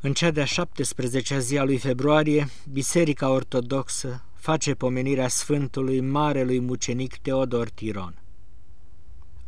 În 0.00 0.12
cea 0.12 0.30
de-a 0.30 0.44
17-a 0.44 1.38
zi 1.38 1.58
a 1.58 1.64
lui 1.64 1.78
februarie, 1.78 2.48
Biserica 2.72 3.30
Ortodoxă 3.30 4.24
face 4.34 4.74
pomenirea 4.74 5.28
Sfântului 5.28 6.00
Marelui 6.00 6.60
Mucenic 6.60 7.16
Teodor 7.16 7.68
Tiron. 7.68 8.22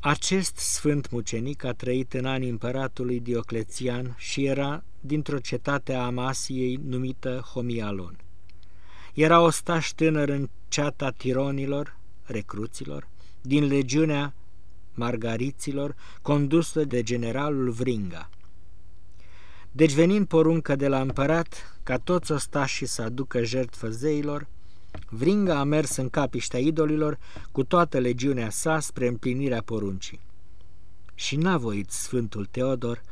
Acest 0.01 0.57
sfânt 0.57 1.11
mucenic 1.11 1.65
a 1.65 1.73
trăit 1.73 2.13
în 2.13 2.25
anii 2.25 2.49
împăratului 2.49 3.21
Dioclețian 3.21 4.15
și 4.19 4.45
era 4.45 4.85
dintr-o 5.01 5.39
cetate 5.39 5.95
a 5.95 6.05
Amasiei 6.05 6.81
numită 6.85 7.45
Homialon. 7.53 8.17
Era 9.15 9.41
ostaș 9.41 9.89
tânăr 9.89 10.29
în 10.29 10.49
ceata 10.69 11.11
tironilor, 11.11 11.97
recruților, 12.23 13.09
din 13.41 13.67
legiunea 13.67 14.35
margariților, 14.95 15.95
condusă 16.23 16.85
de 16.85 17.03
generalul 17.03 17.71
Vringa. 17.71 18.31
Deci 19.73 19.93
venind 19.93 20.27
poruncă 20.27 20.77
de 20.77 20.89
la 20.89 21.01
împărat 21.01 21.79
ca 21.83 21.99
toți 21.99 22.33
ostașii 22.33 22.87
să 22.87 23.03
aducă 23.03 23.45
jertfă 23.45 23.89
zeilor, 23.89 24.47
Vringa 25.09 25.59
a 25.59 25.65
mers 25.65 25.97
în 25.97 26.09
capiștea 26.09 26.61
idolilor 26.61 27.19
cu 27.53 27.65
toată 27.65 27.99
legiunea 27.99 28.51
sa 28.51 28.81
spre 28.81 29.07
împlinirea 29.07 29.63
poruncii. 29.63 30.21
Și 31.15 31.37
n-a 31.37 31.57
voit 31.57 31.91
Sfântul 31.91 32.47
Teodor 32.47 33.03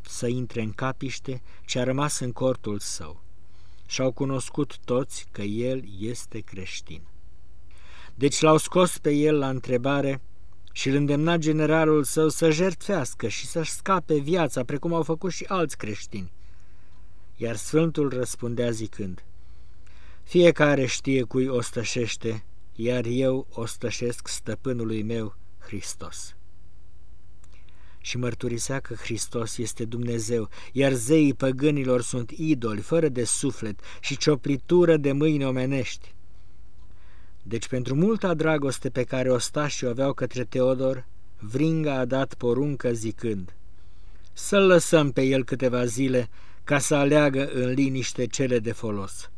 să 0.00 0.26
intre 0.26 0.62
în 0.62 0.72
capiște, 0.72 1.42
ci 1.64 1.76
a 1.76 1.84
rămas 1.84 2.18
în 2.18 2.32
cortul 2.32 2.78
său. 2.78 3.22
Și-au 3.86 4.12
cunoscut 4.12 4.78
toți 4.84 5.26
că 5.30 5.42
el 5.42 5.84
este 5.98 6.38
creștin. 6.38 7.02
Deci 8.14 8.40
l-au 8.40 8.56
scos 8.56 8.98
pe 8.98 9.10
el 9.10 9.38
la 9.38 9.48
întrebare 9.48 10.20
și 10.78 10.88
îl 10.88 10.94
îndemna 10.94 11.36
generalul 11.36 12.04
său 12.04 12.28
să 12.28 12.50
jertfească 12.50 13.28
și 13.28 13.46
să-și 13.46 13.70
scape 13.70 14.18
viața, 14.18 14.64
precum 14.64 14.94
au 14.94 15.02
făcut 15.02 15.32
și 15.32 15.44
alți 15.48 15.76
creștini. 15.76 16.32
Iar 17.36 17.56
Sfântul 17.56 18.08
răspundea 18.08 18.70
zicând, 18.70 19.24
Fiecare 20.22 20.86
știe 20.86 21.22
cui 21.22 21.46
ostășește, 21.46 22.44
iar 22.74 23.04
eu 23.04 23.46
ostășesc 23.50 24.28
stăpânului 24.28 25.02
meu, 25.02 25.36
Hristos. 25.58 26.36
Și 28.00 28.18
mărturisea 28.18 28.80
că 28.80 28.94
Hristos 28.94 29.58
este 29.58 29.84
Dumnezeu, 29.84 30.48
iar 30.72 30.92
zeii 30.92 31.34
păgânilor 31.34 32.02
sunt 32.02 32.30
idoli, 32.30 32.80
fără 32.80 33.08
de 33.08 33.24
suflet 33.24 33.80
și 34.00 34.16
cioplitură 34.16 34.96
de 34.96 35.12
mâini 35.12 35.44
omenești. 35.44 36.16
Deci 37.48 37.68
pentru 37.68 37.94
multa 37.94 38.34
dragoste 38.34 38.90
pe 38.90 39.02
care 39.02 39.30
ostașii 39.30 39.86
o 39.86 39.90
aveau 39.90 40.12
către 40.12 40.44
Teodor, 40.44 41.06
Vringa 41.38 41.94
a 41.94 42.04
dat 42.04 42.34
poruncă 42.34 42.92
zicând, 42.92 43.54
Să-l 44.32 44.66
lăsăm 44.66 45.10
pe 45.10 45.22
el 45.22 45.44
câteva 45.44 45.84
zile 45.84 46.28
ca 46.64 46.78
să 46.78 46.94
aleagă 46.94 47.50
în 47.52 47.70
liniște 47.70 48.26
cele 48.26 48.58
de 48.58 48.72
folos. 48.72 49.30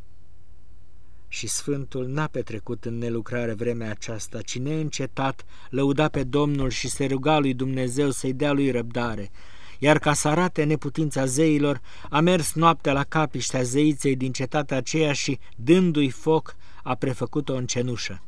Și 1.29 1.47
Sfântul 1.47 2.07
n-a 2.07 2.27
petrecut 2.27 2.85
în 2.85 2.99
nelucrare 2.99 3.53
vremea 3.53 3.91
aceasta, 3.91 4.41
ci 4.41 4.59
neîncetat 4.59 5.45
lăuda 5.69 6.09
pe 6.09 6.23
Domnul 6.23 6.71
și 6.71 6.89
se 6.89 7.07
ruga 7.07 7.39
lui 7.39 7.55
Dumnezeu 7.55 8.11
să-i 8.11 8.33
dea 8.33 8.53
lui 8.53 8.71
răbdare, 8.71 9.31
iar 9.79 9.99
ca 9.99 10.13
să 10.13 10.29
arate 10.29 10.65
neputința 10.65 11.25
zeilor, 11.25 11.81
a 12.09 12.21
mers 12.21 12.53
noaptea 12.55 12.93
la 12.93 13.05
capiștea 13.05 13.63
zeiței 13.63 14.17
din 14.17 14.33
cetatea 14.33 14.77
aceea 14.77 15.13
și, 15.13 15.39
dându-i 15.57 16.11
foc, 16.11 16.57
a 16.83 16.95
prefăcut-o 16.95 17.55
în 17.55 17.67
cenușă. 17.67 18.23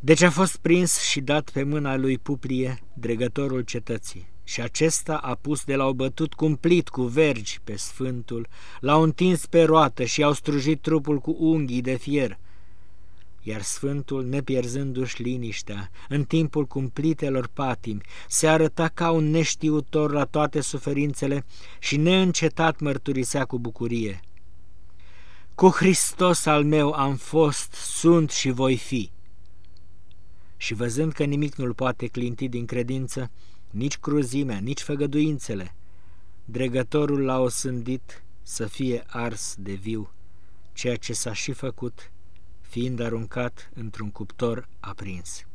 Deci 0.00 0.22
a 0.22 0.30
fost 0.30 0.56
prins 0.56 1.00
și 1.00 1.20
dat 1.20 1.50
pe 1.50 1.62
mâna 1.62 1.96
lui 1.96 2.18
Puplie, 2.18 2.82
dregătorul 2.94 3.60
cetății, 3.60 4.28
și 4.44 4.60
acesta 4.60 5.16
a 5.16 5.34
pus 5.34 5.64
de 5.64 5.76
la 5.76 5.86
o 5.86 5.94
bătut 5.94 6.34
cumplit 6.34 6.88
cu 6.88 7.02
vergi 7.02 7.60
pe 7.64 7.76
sfântul, 7.76 8.46
l-au 8.80 9.02
întins 9.02 9.46
pe 9.46 9.62
roată 9.62 10.04
și 10.04 10.22
au 10.22 10.32
strujit 10.32 10.80
trupul 10.80 11.18
cu 11.18 11.36
unghii 11.38 11.80
de 11.80 11.96
fier, 11.96 12.38
iar 13.46 13.62
Sfântul, 13.62 14.24
nepierzându-și 14.24 15.22
liniștea, 15.22 15.90
în 16.08 16.24
timpul 16.24 16.64
cumplitelor 16.64 17.48
patimi, 17.52 18.00
se 18.28 18.46
arăta 18.46 18.88
ca 18.88 19.10
un 19.10 19.30
neștiutor 19.30 20.12
la 20.12 20.24
toate 20.24 20.60
suferințele 20.60 21.44
și 21.78 21.96
neîncetat 21.96 22.80
mărturisea 22.80 23.44
cu 23.44 23.58
bucurie. 23.58 24.20
Cu 25.56 25.68
Hristos 25.68 26.46
al 26.46 26.64
meu 26.64 26.92
am 26.92 27.16
fost, 27.16 27.72
sunt 27.72 28.30
și 28.30 28.50
voi 28.50 28.76
fi. 28.76 29.10
Și 30.56 30.74
văzând 30.74 31.12
că 31.12 31.24
nimic 31.24 31.54
nu-l 31.54 31.74
poate 31.74 32.06
clinti 32.06 32.48
din 32.48 32.66
credință, 32.66 33.30
nici 33.70 33.98
cruzimea, 33.98 34.58
nici 34.58 34.80
făgăduințele, 34.80 35.74
dregătorul 36.44 37.24
l-a 37.24 37.38
osândit 37.38 38.24
să 38.42 38.66
fie 38.66 39.04
ars 39.06 39.54
de 39.58 39.72
viu, 39.72 40.10
ceea 40.72 40.96
ce 40.96 41.12
s-a 41.12 41.32
și 41.32 41.52
făcut, 41.52 42.10
fiind 42.60 43.00
aruncat 43.00 43.70
într-un 43.74 44.10
cuptor 44.10 44.68
aprins. 44.80 45.46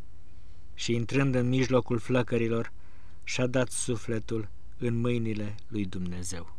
Și 0.74 0.94
intrând 0.94 1.36
în 1.36 1.50
mijlocul 1.50 2.00
flăcărilor, 2.00 2.72
și-a 3.24 3.48
dat 3.48 3.70
sufletul 3.70 4.50
în 4.78 5.00
mâinile 5.00 5.56
lui 5.68 5.86
Dumnezeu. 5.86 6.56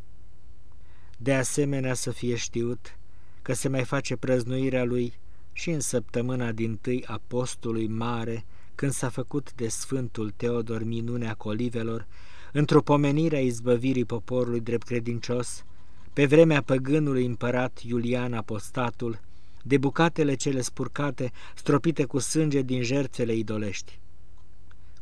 De 1.19 1.35
asemenea 1.35 1.95
să 1.95 2.11
fie 2.11 2.37
știut 2.37 2.97
că 3.43 3.53
se 3.53 3.69
mai 3.69 3.85
face 3.85 4.17
prăznuirea 4.17 4.85
lui 4.85 5.15
și 5.53 5.71
în 5.71 5.81
săptămâna 5.81 6.53
din 6.53 6.77
tâi 6.77 7.05
a 7.07 7.21
postului 7.27 7.87
mare, 7.87 8.45
când 8.75 8.93
s-a 8.93 9.09
făcut 9.09 9.53
de 9.53 9.69
Sfântul 9.69 10.33
Teodor 10.37 10.85
minunea 10.85 11.35
colivelor, 11.35 12.07
într-o 12.53 12.83
pomenire 12.83 13.37
a 13.37 13.41
izbăvirii 13.41 14.05
poporului 14.05 14.61
drept 14.61 14.87
credincios, 14.87 15.65
pe 16.13 16.27
vremea 16.27 16.63
păgânului 16.63 17.27
împărat 17.27 17.81
Iulian 17.83 18.33
Apostatul, 18.33 19.21
de 19.63 19.79
bucatele 19.79 20.35
cele 20.35 20.61
spurcate, 20.61 21.33
stropite 21.55 22.05
cu 22.05 22.19
sânge 22.19 22.63
din 22.63 22.83
jertfele 22.83 23.35
idolești. 23.35 23.99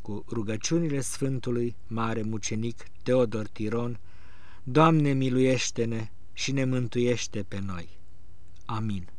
Cu 0.03 0.25
rugăciunile 0.29 1.01
Sfântului 1.01 1.77
Mare 1.87 2.23
Mucenic 2.23 2.85
Teodor 3.03 3.47
Tiron, 3.47 3.99
Doamne 4.63 5.13
miluiește-ne 5.13 6.11
și 6.33 6.53
ne 6.53 6.65
mântuiește 6.65 7.45
pe 7.49 7.59
noi. 7.67 8.00
Amin. 8.71 9.11